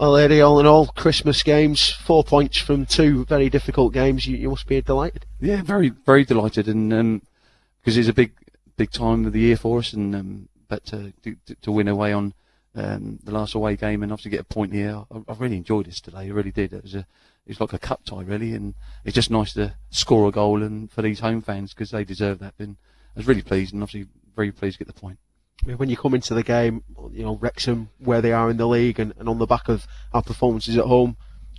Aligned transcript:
Well, 0.00 0.16
Ady, 0.16 0.40
all 0.40 0.58
in 0.58 0.64
all, 0.64 0.86
Christmas 0.86 1.42
games, 1.42 1.90
four 1.90 2.24
points 2.24 2.56
from 2.56 2.86
two 2.86 3.26
very 3.26 3.50
difficult 3.50 3.92
games. 3.92 4.26
You, 4.26 4.34
you 4.34 4.48
must 4.48 4.66
be 4.66 4.80
delighted. 4.80 5.26
Yeah, 5.38 5.60
very, 5.60 5.90
very 5.90 6.24
delighted, 6.24 6.68
and 6.68 7.20
because 7.82 7.96
um, 7.96 8.00
it's 8.00 8.08
a 8.08 8.14
big, 8.14 8.32
big 8.78 8.92
time 8.92 9.26
of 9.26 9.34
the 9.34 9.40
year 9.40 9.58
for 9.58 9.78
us, 9.80 9.92
and 9.92 10.16
um, 10.16 10.48
but 10.68 10.86
to, 10.86 11.12
to, 11.22 11.36
to, 11.60 11.70
win 11.70 11.86
away 11.86 12.14
on 12.14 12.32
um, 12.74 13.18
the 13.22 13.30
last 13.30 13.54
away 13.54 13.76
game 13.76 14.02
and 14.02 14.10
obviously 14.10 14.30
get 14.30 14.40
a 14.40 14.44
point 14.44 14.72
here, 14.72 15.04
I, 15.12 15.18
I, 15.28 15.34
really 15.34 15.58
enjoyed 15.58 15.84
this 15.84 16.00
today. 16.00 16.20
I 16.20 16.28
really 16.28 16.50
did. 16.50 16.72
It 16.72 16.82
was 16.82 16.94
a, 16.94 17.06
it's 17.46 17.60
like 17.60 17.74
a 17.74 17.78
cup 17.78 18.02
tie 18.06 18.22
really, 18.22 18.54
and 18.54 18.72
it's 19.04 19.14
just 19.14 19.30
nice 19.30 19.52
to 19.52 19.74
score 19.90 20.26
a 20.28 20.32
goal 20.32 20.62
and 20.62 20.90
for 20.90 21.02
these 21.02 21.20
home 21.20 21.42
fans 21.42 21.74
because 21.74 21.90
they 21.90 22.04
deserve 22.04 22.38
that. 22.38 22.54
And 22.58 22.78
I 23.14 23.18
was 23.18 23.28
really 23.28 23.42
pleased, 23.42 23.74
and 23.74 23.82
obviously 23.82 24.10
very 24.34 24.50
pleased 24.50 24.78
to 24.78 24.84
get 24.86 24.94
the 24.94 24.98
point 24.98 25.18
when 25.64 25.88
you 25.88 25.96
come 25.96 26.14
into 26.14 26.34
the 26.34 26.42
game, 26.42 26.84
you 27.12 27.22
know 27.22 27.36
Wrexham 27.36 27.90
where 27.98 28.20
they 28.20 28.32
are 28.32 28.50
in 28.50 28.56
the 28.56 28.66
league, 28.66 28.98
and, 28.98 29.12
and 29.18 29.28
on 29.28 29.38
the 29.38 29.46
back 29.46 29.68
of 29.68 29.86
our 30.12 30.22
performances 30.22 30.76
at 30.76 30.84
home, 30.84 31.16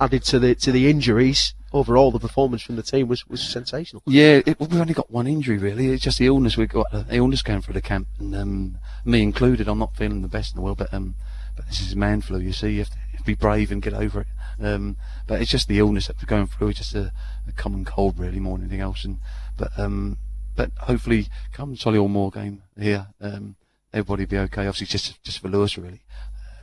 added 0.00 0.24
to 0.24 0.38
the 0.38 0.54
to 0.56 0.72
the 0.72 0.88
injuries, 0.88 1.54
overall 1.72 2.10
the 2.10 2.18
performance 2.18 2.62
from 2.62 2.76
the 2.76 2.82
team 2.82 3.08
was, 3.08 3.26
was 3.28 3.42
sensational. 3.42 4.02
Yeah, 4.06 4.40
it, 4.44 4.58
we 4.58 4.80
only 4.80 4.94
got 4.94 5.10
one 5.10 5.26
injury 5.26 5.58
really. 5.58 5.88
It's 5.88 6.02
just 6.02 6.18
the 6.18 6.26
illness 6.26 6.56
we 6.56 6.66
got. 6.66 6.90
The 6.92 7.06
illness 7.10 7.42
going 7.42 7.62
through 7.62 7.74
the 7.74 7.82
camp, 7.82 8.08
and 8.18 8.34
um, 8.34 8.78
me 9.04 9.22
included. 9.22 9.68
I'm 9.68 9.78
not 9.78 9.96
feeling 9.96 10.22
the 10.22 10.28
best 10.28 10.52
in 10.52 10.56
the 10.56 10.62
world, 10.62 10.78
but 10.78 10.92
um, 10.92 11.14
but 11.56 11.66
this 11.66 11.80
is 11.80 11.94
man 11.96 12.20
flu. 12.20 12.38
You 12.38 12.52
see, 12.52 12.70
you 12.70 12.78
have 12.80 12.90
to, 12.90 12.96
you 12.96 13.12
have 13.12 13.20
to 13.20 13.26
be 13.26 13.34
brave 13.34 13.70
and 13.70 13.82
get 13.82 13.94
over 13.94 14.22
it. 14.22 14.26
Um, 14.60 14.96
but 15.26 15.40
it's 15.40 15.50
just 15.50 15.68
the 15.68 15.78
illness 15.78 16.06
that 16.06 16.16
we're 16.20 16.26
going 16.26 16.46
through. 16.46 16.68
It's 16.68 16.78
just 16.78 16.94
a, 16.94 17.12
a 17.48 17.52
common 17.52 17.84
cold 17.84 18.18
really, 18.18 18.40
more 18.40 18.56
than 18.56 18.66
anything 18.66 18.80
else. 18.80 19.04
And 19.04 19.18
but 19.56 19.70
um, 19.78 20.18
but 20.56 20.70
hopefully 20.78 21.28
come 21.52 21.76
Solihull 21.76 22.10
Moor 22.10 22.30
game 22.30 22.62
here. 22.78 23.08
Um, 23.20 23.56
everybody 23.92 24.24
be 24.24 24.38
okay. 24.38 24.66
Obviously, 24.66 24.86
just 24.86 25.22
just 25.22 25.40
for 25.40 25.48
Lewis 25.48 25.76
really, 25.76 26.02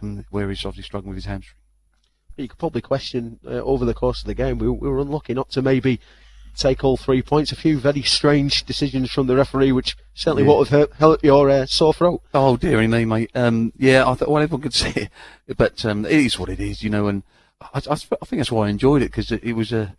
um, 0.01 0.25
where 0.29 0.49
he's 0.49 0.65
obviously 0.65 0.83
struggling 0.83 1.09
with 1.09 1.17
his 1.17 1.25
hamstring. 1.25 1.59
You 2.37 2.47
could 2.47 2.57
probably 2.57 2.81
question 2.81 3.39
uh, 3.45 3.61
over 3.61 3.83
the 3.83 3.93
course 3.93 4.21
of 4.21 4.27
the 4.27 4.33
game. 4.33 4.59
We, 4.59 4.69
we, 4.69 4.87
were 4.87 4.99
unlucky 4.99 5.33
not 5.33 5.49
to 5.51 5.61
maybe 5.61 5.99
take 6.55 6.83
all 6.83 6.95
three 6.95 7.21
points. 7.21 7.51
A 7.51 7.55
few 7.55 7.77
very 7.77 8.01
strange 8.01 8.63
decisions 8.65 9.11
from 9.11 9.27
the 9.27 9.35
referee, 9.35 9.73
which 9.73 9.97
certainly 10.13 10.43
yeah. 10.43 10.57
would 10.57 10.67
have 10.69 10.79
hurt, 10.79 10.93
hurt 10.93 11.23
your 11.23 11.49
uh, 11.49 11.65
sore 11.65 11.93
throat. 11.93 12.21
Oh 12.33 12.55
dearie 12.57 12.87
me, 12.87 13.05
mate. 13.05 13.31
Um, 13.35 13.73
yeah, 13.77 14.07
I 14.07 14.13
thought 14.13 14.29
well 14.29 14.41
everyone 14.41 14.61
could 14.61 14.73
see 14.73 15.09
it, 15.47 15.57
but 15.57 15.83
um, 15.85 16.05
it 16.05 16.13
is 16.13 16.39
what 16.39 16.49
it 16.49 16.59
is, 16.59 16.81
you 16.81 16.89
know. 16.89 17.07
And 17.07 17.23
I, 17.61 17.79
I, 17.89 17.93
I 17.93 17.95
think 17.95 18.39
that's 18.39 18.51
why 18.51 18.67
I 18.67 18.69
enjoyed 18.69 19.01
it 19.01 19.11
because 19.11 19.31
it, 19.31 19.43
it, 19.43 19.53
was 19.53 19.73
a. 19.73 19.95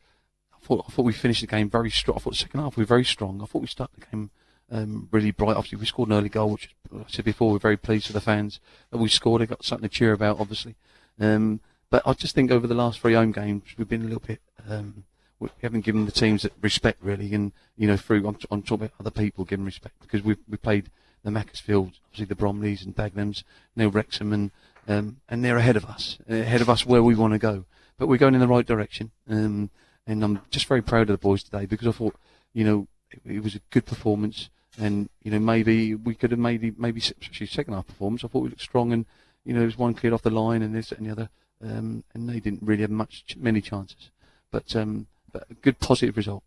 I 0.55 0.65
thought 0.65 0.87
I 0.89 0.93
thought 0.93 1.05
we 1.05 1.13
finished 1.13 1.43
the 1.43 1.47
game 1.47 1.69
very 1.69 1.91
strong. 1.91 2.17
I 2.17 2.21
thought 2.21 2.33
the 2.33 2.37
second 2.37 2.61
half 2.61 2.77
we 2.77 2.83
were 2.83 2.89
very 2.89 3.05
strong. 3.05 3.43
I 3.43 3.47
thought 3.47 3.63
we 3.63 3.69
started 3.69 4.01
the 4.01 4.07
game 4.07 4.31
um, 4.71 5.09
really 5.11 5.31
bright. 5.31 5.57
Obviously, 5.57 5.79
we 5.79 5.87
scored 5.87 6.09
an 6.09 6.17
early 6.17 6.29
goal, 6.29 6.51
which 6.51 6.75
I 6.95 7.05
said 7.09 7.25
before, 7.25 7.51
we're 7.53 7.59
very 7.59 7.77
pleased 7.77 8.09
with 8.09 8.15
the 8.15 8.21
fans 8.21 8.61
that 8.91 8.99
we 8.99 9.09
scored. 9.09 9.43
They 9.43 9.47
got 9.47 9.65
something 9.65 9.89
to 9.89 9.95
cheer 9.95 10.13
about, 10.13 10.41
obviously. 10.41 10.77
Um, 11.19 11.61
but 11.91 12.03
I 12.07 12.13
just 12.13 12.35
think 12.35 12.51
over 12.51 12.67
the 12.67 12.75
last 12.75 13.01
three 13.01 13.15
home 13.15 13.33
games, 13.33 13.65
we've 13.77 13.89
been 13.89 14.03
a 14.03 14.05
little 14.05 14.23
bit. 14.25 14.41
Um, 14.69 15.05
we 15.41 15.49
haven't 15.63 15.85
given 15.85 16.05
the 16.05 16.13
teams 16.13 16.47
respect 16.61 17.03
really, 17.03 17.35
and 17.35 17.53
you 17.77 17.89
know, 17.89 17.97
through 17.97 18.29
I'm, 18.29 18.37
I'm 18.51 18.63
talking 18.63 18.87
about 18.87 18.93
other 19.01 19.11
people 19.11 19.45
giving 19.45 19.65
respect 19.65 19.95
because 20.01 20.23
we 20.23 20.37
we 20.49 20.57
played 20.57 20.91
the 21.25 21.31
Macclesfield, 21.31 21.93
obviously 22.07 22.27
the 22.27 22.35
Bromleys 22.35 22.85
and 22.85 22.95
Dagenhams, 22.95 23.43
now 23.75 23.89
Wrexham, 23.89 24.33
and 24.33 24.51
um, 24.87 25.17
and 25.29 25.45
they're 25.45 25.57
ahead 25.57 25.77
of 25.77 25.85
us, 25.87 26.19
ahead 26.29 26.61
of 26.61 26.71
us 26.71 26.87
where 26.87 27.03
we 27.03 27.15
want 27.15 27.33
to 27.33 27.39
go. 27.39 27.65
But 27.99 28.09
we're 28.09 28.19
going 28.19 28.35
in 28.35 28.41
the 28.41 28.49
right 28.49 28.67
direction, 28.67 29.11
um, 29.29 29.71
and 30.07 30.23
I'm 30.23 30.41
just 30.51 30.67
very 30.67 30.83
proud 30.83 31.03
of 31.03 31.09
the 31.09 31.19
boys 31.19 31.43
today 31.43 31.67
because 31.67 31.89
I 31.89 31.93
thought, 31.93 32.17
you 32.53 32.65
know, 32.65 32.87
it, 33.11 33.21
it 33.25 33.43
was 33.43 33.55
a 33.55 33.61
good 33.71 33.87
performance 33.87 34.51
and 34.79 35.09
you 35.23 35.31
know 35.31 35.39
maybe 35.39 35.95
we 35.95 36.15
could 36.15 36.31
have 36.31 36.41
maybe 36.41 36.73
maybe 36.77 37.01
especially 37.01 37.47
second 37.47 37.75
half 37.75 37.87
performance. 37.87 38.25
I 38.25 38.29
thought 38.29 38.43
we 38.43 38.49
looked 38.51 38.61
strong, 38.61 38.93
and 38.93 39.07
you 39.45 39.53
know 39.53 39.61
there 39.61 39.67
was 39.67 39.79
one 39.79 39.95
cleared 39.95 40.15
off 40.15 40.23
the 40.23 40.31
line, 40.31 40.63
and 40.63 40.75
this 40.75 40.93
and 40.93 41.07
the 41.07 41.13
other, 41.13 41.29
um, 41.63 42.05
and 42.15 42.29
they 42.29 42.41
didn't 42.41 42.63
really 42.63 42.83
have 42.83 42.91
much 42.91 43.37
many 43.39 43.61
chances, 43.61 44.11
but 44.51 44.75
um, 44.77 45.07
but 45.33 45.47
a 45.51 45.55
good 45.55 45.79
positive 45.81 46.17
result. 46.17 46.43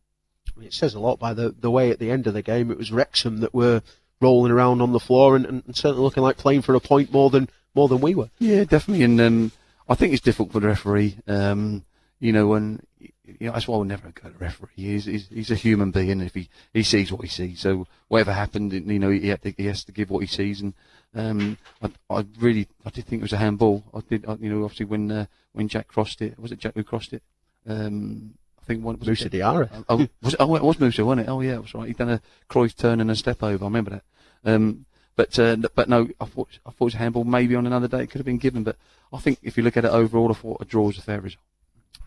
It 0.62 0.74
says 0.74 0.94
a 0.94 1.00
lot 1.00 1.20
by 1.20 1.34
the 1.34 1.56
the 1.58 1.72
way 1.72 1.90
at 1.90 2.00
the 2.00 2.12
end 2.12 2.28
of 2.28 2.34
the 2.34 2.42
game 2.42 2.70
it 2.70 2.78
was 2.78 2.92
Wrexham 2.92 3.40
that 3.40 3.54
were 3.54 3.82
rolling 4.22 4.52
around 4.52 4.82
on 4.82 4.94
the 4.94 5.00
floor 5.00 5.36
and, 5.36 5.46
and 5.46 5.76
certainly 5.76 6.04
looking 6.04 6.24
like 6.24 6.38
playing 6.38 6.62
for 6.62 6.76
a 6.76 6.80
point 6.80 7.12
more 7.12 7.30
than 7.30 7.50
more 7.76 7.88
than 7.88 8.02
we 8.02 8.16
were. 8.16 8.30
Yeah, 8.40 8.64
definitely, 8.64 9.04
and 9.04 9.20
um, 9.20 9.52
I 9.90 9.96
think 9.96 10.14
it's 10.14 10.22
difficult 10.22 10.52
for 10.54 10.60
the 10.60 10.68
referee. 10.68 11.18
Um, 11.28 11.86
you 12.20 12.32
know, 12.32 12.48
when 12.48 12.82
you 13.26 13.48
know, 13.48 13.54
that's 13.54 13.68
why 13.68 13.78
we'll 13.78 13.86
never 13.86 14.12
go 14.12 14.30
to 14.30 14.38
referee. 14.38 14.70
He's, 14.76 15.06
he's, 15.06 15.28
he's 15.30 15.52
a 15.52 15.56
human 15.56 15.92
being. 15.92 16.20
If 16.22 16.34
he, 16.34 16.50
he 16.74 16.84
sees 16.84 17.12
what 17.12 17.22
he 17.22 17.30
sees, 17.30 17.62
so 17.62 17.88
whatever 18.10 18.34
happened, 18.34 18.74
you 18.74 19.00
know, 19.00 19.10
he, 19.10 19.20
to, 19.36 19.54
he 19.58 19.66
has 19.68 19.84
to 19.86 19.92
give 19.92 20.10
what 20.10 20.20
he 20.20 20.28
sees. 20.28 20.62
And 20.62 20.74
um, 21.16 21.58
I, 21.82 21.92
I 22.10 22.26
really, 22.40 22.68
I 22.86 22.90
did 22.90 23.06
think 23.06 23.22
it 23.22 23.24
was 23.24 23.34
a 23.34 23.38
handball. 23.38 23.84
I 23.94 24.02
did, 24.02 24.26
I, 24.28 24.36
you 24.36 24.50
know, 24.50 24.64
obviously 24.64 24.88
when 24.88 25.12
uh, 25.12 25.26
when 25.54 25.68
Jack 25.68 25.88
crossed 25.88 26.22
it, 26.22 26.38
was 26.38 26.52
it 26.52 26.60
Jack 26.60 26.76
who 26.76 26.84
crossed 26.84 27.14
it? 27.14 27.24
Um, 27.66 28.34
I 28.62 28.66
think 28.66 28.84
one 28.84 29.00
was 29.00 29.08
Moussa 29.08 29.30
Diarra. 29.30 29.70
Oh, 29.88 30.08
was 30.22 30.34
it, 30.34 30.40
oh, 30.40 30.56
it 30.56 30.64
was 30.64 30.80
Moussa, 30.80 31.06
wasn't 31.06 31.28
it? 31.28 31.32
Oh 31.32 31.42
yeah, 31.42 31.56
it 31.56 31.62
was 31.62 31.74
right. 31.74 31.88
He 31.88 31.94
done 31.94 32.10
a 32.10 32.22
Cruyff 32.50 32.76
turn 32.76 33.00
and 33.00 33.12
a 33.12 33.16
step 33.16 33.42
over. 33.42 33.64
I 33.64 33.68
remember 33.68 33.92
that. 33.92 34.04
Um, 34.44 34.86
but 35.16 35.38
uh, 35.40 35.56
but 35.76 35.88
no, 35.88 36.10
I 36.20 36.26
thought 36.26 36.60
I 36.66 36.72
thought 36.72 36.82
it 36.82 36.86
was 36.86 36.96
a 36.96 36.98
handball. 36.98 37.24
Maybe 37.24 37.56
on 37.56 37.68
another 37.68 37.88
day 37.88 38.04
it 38.04 38.08
could 38.08 38.20
have 38.20 38.26
been 38.26 38.38
given. 38.38 38.64
But 38.64 38.76
I 39.14 39.20
think 39.20 39.40
if 39.44 39.56
you 39.56 39.64
look 39.64 39.78
at 39.78 39.86
it 39.86 39.92
overall, 39.92 40.32
I 40.32 40.36
thought 40.36 40.62
a 40.62 40.66
draw 40.66 40.90
is 40.90 40.98
a 40.98 41.02
fair 41.02 41.22
result 41.22 41.46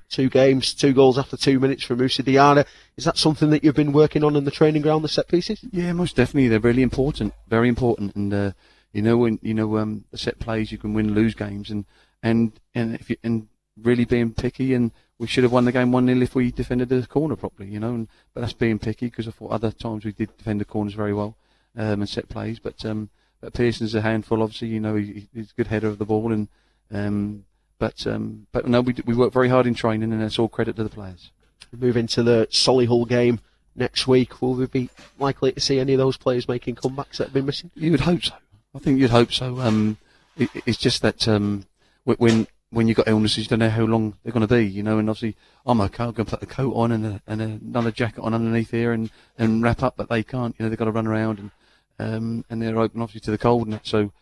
two 0.08 0.28
games, 0.28 0.74
two 0.74 0.92
goals 0.92 1.18
after 1.18 1.36
two 1.36 1.58
minutes 1.58 1.84
for 1.84 1.96
Moussa 1.96 2.22
Diarra. 2.22 2.64
Is 2.96 3.04
that 3.04 3.18
something 3.18 3.50
that 3.50 3.64
you've 3.64 3.74
been 3.74 3.92
working 3.92 4.24
on 4.24 4.36
in 4.36 4.44
the 4.44 4.50
training 4.50 4.82
ground, 4.82 5.04
the 5.04 5.08
set 5.08 5.28
pieces? 5.28 5.64
Yeah, 5.70 5.92
most 5.92 6.16
definitely. 6.16 6.48
They're 6.48 6.60
really 6.60 6.82
important, 6.82 7.34
very 7.48 7.68
important. 7.68 8.14
And 8.16 8.32
uh, 8.32 8.52
you 8.92 9.02
know, 9.02 9.16
when 9.16 9.38
you 9.42 9.54
know 9.54 9.78
um, 9.78 10.04
the 10.10 10.18
set 10.18 10.38
plays, 10.38 10.72
you 10.72 10.78
can 10.78 10.94
win, 10.94 11.14
lose 11.14 11.34
games, 11.34 11.70
and 11.70 11.84
and 12.22 12.52
and 12.74 12.94
if 12.94 13.10
you, 13.10 13.16
and 13.22 13.48
really 13.82 14.04
being 14.04 14.32
picky. 14.32 14.74
And 14.74 14.92
we 15.18 15.26
should 15.26 15.44
have 15.44 15.52
won 15.52 15.64
the 15.64 15.72
game 15.72 15.92
one 15.92 16.06
0 16.06 16.20
if 16.20 16.34
we 16.34 16.50
defended 16.50 16.88
the 16.88 17.06
corner 17.06 17.36
properly, 17.36 17.68
you 17.68 17.80
know. 17.80 17.94
And 17.94 18.08
but 18.34 18.40
that's 18.40 18.52
being 18.52 18.78
picky 18.78 19.06
because 19.06 19.28
I 19.28 19.32
thought 19.32 19.52
other 19.52 19.70
times 19.70 20.04
we 20.04 20.12
did 20.12 20.36
defend 20.36 20.60
the 20.60 20.64
corners 20.64 20.94
very 20.94 21.12
well 21.12 21.36
um, 21.76 22.00
and 22.00 22.08
set 22.08 22.28
plays. 22.28 22.58
But 22.58 22.84
um, 22.84 23.10
but 23.40 23.52
Pearson's 23.52 23.94
a 23.94 24.00
handful, 24.00 24.42
obviously. 24.42 24.68
You 24.68 24.80
know, 24.80 24.96
he, 24.96 25.28
he's 25.34 25.50
a 25.50 25.54
good 25.54 25.68
header 25.68 25.88
of 25.88 25.98
the 25.98 26.06
ball 26.06 26.32
and. 26.32 26.48
Um, 26.88 27.44
but 27.78 28.06
um, 28.06 28.46
but 28.52 28.66
no, 28.66 28.80
we 28.80 28.94
we 29.04 29.14
work 29.14 29.32
very 29.32 29.48
hard 29.48 29.66
in 29.66 29.74
training, 29.74 30.12
and 30.12 30.22
it's 30.22 30.38
all 30.38 30.48
credit 30.48 30.76
to 30.76 30.84
the 30.84 30.90
players. 30.90 31.30
We 31.72 31.78
move 31.78 31.96
into 31.96 32.22
the 32.22 32.48
Solihull 32.50 33.08
game 33.08 33.40
next 33.74 34.06
week. 34.06 34.40
Will 34.40 34.54
we 34.54 34.66
be 34.66 34.90
likely 35.18 35.52
to 35.52 35.60
see 35.60 35.78
any 35.78 35.92
of 35.92 35.98
those 35.98 36.16
players 36.16 36.48
making 36.48 36.76
comebacks 36.76 37.18
that 37.18 37.24
have 37.24 37.32
been 37.34 37.46
missing? 37.46 37.70
You 37.74 37.90
would 37.92 38.00
hope 38.00 38.24
so. 38.24 38.34
I 38.74 38.78
think 38.78 38.98
you'd 38.98 39.10
hope 39.10 39.32
so. 39.32 39.60
Um, 39.60 39.98
it, 40.36 40.50
it's 40.66 40.78
just 40.78 41.02
that 41.02 41.28
um, 41.28 41.66
when 42.04 42.46
when 42.70 42.88
you've 42.88 42.96
got 42.96 43.08
illnesses, 43.08 43.44
you 43.44 43.48
don't 43.48 43.60
know 43.60 43.70
how 43.70 43.84
long 43.84 44.14
they're 44.22 44.32
going 44.32 44.46
to 44.46 44.54
be, 44.54 44.66
you 44.66 44.82
know. 44.82 44.98
And 44.98 45.08
obviously, 45.08 45.36
I'm 45.64 45.80
okay. 45.82 46.04
I'm 46.04 46.12
going 46.12 46.26
to 46.26 46.36
put 46.36 46.42
a 46.42 46.46
coat 46.46 46.74
on 46.74 46.92
and, 46.92 47.06
a, 47.06 47.22
and 47.26 47.40
another 47.40 47.90
jacket 47.90 48.22
on 48.22 48.34
underneath 48.34 48.70
here 48.70 48.92
and, 48.92 49.10
and 49.38 49.62
wrap 49.62 49.82
up, 49.82 49.94
but 49.96 50.08
they 50.08 50.22
can't. 50.22 50.54
You 50.58 50.64
know, 50.64 50.70
they've 50.70 50.78
got 50.78 50.86
to 50.86 50.92
run 50.92 51.06
around 51.06 51.38
and 51.38 51.50
um, 51.98 52.44
and 52.50 52.60
they're 52.60 52.78
open 52.78 53.00
obviously 53.00 53.24
to 53.24 53.30
the 53.30 53.38
cold 53.38 53.66
and 53.66 53.74
that. 53.74 53.86
So 53.86 54.12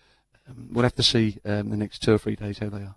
um, 0.48 0.68
we'll 0.72 0.84
have 0.84 0.94
to 0.96 1.02
see 1.02 1.38
um, 1.44 1.70
the 1.70 1.76
next 1.76 2.02
two 2.02 2.14
or 2.14 2.18
three 2.18 2.36
days 2.36 2.58
how 2.58 2.68
they 2.68 2.82
are 2.82 2.96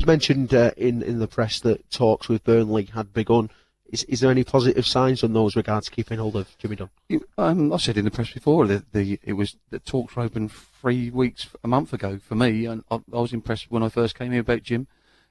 was 0.00 0.06
mentioned 0.06 0.54
uh, 0.54 0.70
in 0.78 1.02
in 1.02 1.18
the 1.18 1.28
press 1.28 1.60
that 1.60 1.90
talks 1.90 2.28
with 2.28 2.44
Burnley 2.44 2.84
had 2.84 3.12
begun. 3.12 3.50
Is, 3.92 4.04
is 4.04 4.20
there 4.20 4.30
any 4.30 4.44
positive 4.44 4.86
signs 4.86 5.22
on 5.22 5.32
those 5.32 5.56
regards 5.56 5.88
keeping 5.88 6.18
hold 6.18 6.36
of 6.36 6.56
Jimmy 6.58 6.76
Dunne? 6.76 6.90
Um, 7.36 7.72
I 7.72 7.76
said 7.76 7.98
in 7.98 8.04
the 8.06 8.10
press 8.10 8.32
before 8.32 8.66
that 8.68 8.92
the 8.92 9.18
it 9.22 9.34
was 9.34 9.56
the 9.68 9.78
talks 9.78 10.16
were 10.16 10.22
open 10.22 10.48
three 10.48 11.10
weeks 11.10 11.48
a 11.62 11.68
month 11.68 11.92
ago 11.92 12.18
for 12.18 12.34
me, 12.34 12.64
and 12.64 12.82
I, 12.90 12.96
I, 13.12 13.20
was 13.20 13.34
impressed 13.34 13.70
when 13.70 13.82
I 13.82 13.90
first 13.90 14.18
came 14.18 14.32
here 14.32 14.40
about 14.40 14.62
Jim. 14.62 14.86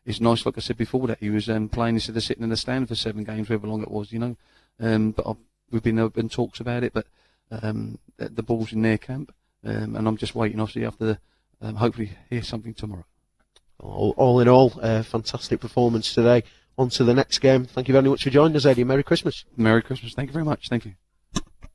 It's 0.06 0.22
nice, 0.22 0.46
like 0.46 0.58
I 0.58 0.62
said 0.62 0.78
before, 0.78 1.08
that 1.08 1.20
he 1.20 1.32
was 1.32 1.50
um, 1.50 1.68
playing 1.70 1.96
instead 1.96 2.16
of 2.16 2.24
sitting 2.24 2.44
in 2.44 2.50
the 2.50 2.58
stand 2.58 2.88
for 2.88 2.96
seven 2.96 3.24
games, 3.24 3.48
however 3.48 3.68
long 3.68 3.82
it 3.82 3.92
was, 3.92 4.12
you 4.12 4.20
know. 4.20 4.36
Um, 4.80 5.12
but 5.12 5.28
I've, 5.28 5.38
we've 5.72 5.84
been 5.84 6.00
open 6.00 6.30
talks 6.30 6.60
about 6.60 6.84
it, 6.84 6.94
but 6.94 7.08
um, 7.52 7.98
the 8.18 8.44
ball's 8.44 8.72
in 8.72 8.84
their 8.84 8.98
camp, 8.98 9.34
um, 9.66 9.96
and 9.96 10.08
I'm 10.08 10.18
just 10.18 10.36
waiting. 10.36 10.60
Obviously, 10.60 10.86
after 10.86 11.06
the, 11.06 11.20
um, 11.62 11.76
hopefully 11.76 12.12
hear 12.30 12.44
something 12.44 12.74
tomorrow 12.74 13.06
all, 13.80 14.14
all 14.18 14.40
in 14.40 14.48
all, 14.48 14.74
a 14.82 15.04
fantastic 15.04 15.60
performance 15.60 16.14
today. 16.14 16.44
On 16.78 16.90
to 16.92 17.04
the 17.04 17.14
next 17.14 17.40
game. 17.40 17.66
Thank 17.66 17.90
you 17.90 17.94
very 17.94 18.08
much 18.08 18.24
for 18.24 18.30
joining 18.30 18.56
us, 18.56 18.66
Ady. 18.66 18.86
Merry 18.86 19.04
Christmas. 19.04 19.44
Merry 19.58 19.82
Christmas. 19.82 20.14
Thank 20.14 20.30
you 20.30 20.34
very 20.34 20.46
much. 20.46 20.70
Thank 20.70 20.86
you. 20.86 20.94